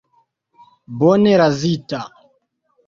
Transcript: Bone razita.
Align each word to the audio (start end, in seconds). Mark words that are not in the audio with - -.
Bone 0.99 1.37
razita. 1.43 1.99